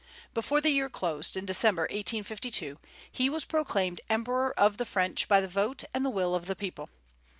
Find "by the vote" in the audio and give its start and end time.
5.27-5.83